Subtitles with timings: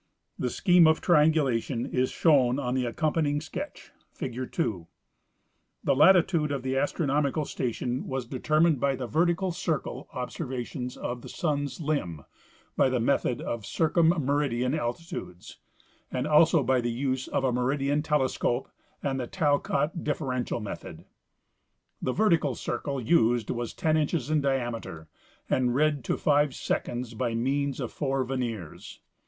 [0.39, 4.87] The scheme of triangulation is shown on the accompanjdng sketch (figure 2).
[5.83, 9.57] The latitude of the astronomical station was determined by Results of cJironometric Tours.
[9.57, 12.25] 65 vertical circle observations of the sun's limb
[12.75, 15.59] by the method of circum meridian altitudes
[16.11, 18.71] and also by the use of a meridian telescope
[19.03, 21.05] and the Talcott differential method.
[22.01, 25.09] The vertical circle used was ten inches in diameter
[25.47, 28.97] and read to five seconds by means of four verniers.